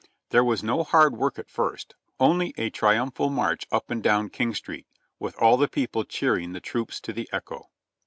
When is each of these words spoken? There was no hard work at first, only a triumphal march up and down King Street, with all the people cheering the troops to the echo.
There 0.31 0.43
was 0.43 0.63
no 0.63 0.81
hard 0.83 1.15
work 1.15 1.37
at 1.37 1.47
first, 1.47 1.93
only 2.19 2.55
a 2.57 2.71
triumphal 2.71 3.29
march 3.29 3.67
up 3.71 3.91
and 3.91 4.01
down 4.01 4.29
King 4.31 4.55
Street, 4.55 4.87
with 5.19 5.35
all 5.35 5.57
the 5.57 5.67
people 5.67 6.05
cheering 6.05 6.53
the 6.53 6.59
troops 6.59 6.99
to 7.01 7.13
the 7.13 7.29
echo. 7.31 7.69